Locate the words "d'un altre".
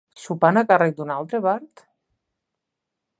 1.01-1.43